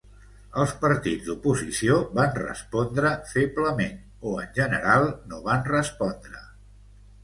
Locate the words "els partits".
0.61-1.27